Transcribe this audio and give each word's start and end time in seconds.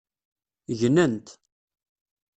Gnent. 0.79 1.27